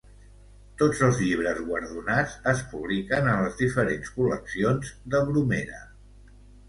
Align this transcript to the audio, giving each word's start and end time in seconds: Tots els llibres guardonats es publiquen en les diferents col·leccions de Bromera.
Tots 0.81 1.01
els 1.07 1.19
llibres 1.23 1.59
guardonats 1.67 2.33
es 2.53 2.63
publiquen 2.71 3.31
en 3.35 3.45
les 3.49 3.61
diferents 3.63 4.13
col·leccions 4.17 4.95
de 5.15 5.23
Bromera. 5.29 5.85